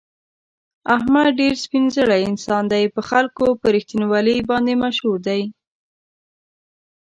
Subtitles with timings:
[0.95, 5.41] احمد ډېر سپین زړی انسان دی، په خلکو کې په رښتینولي باندې مشهور دی.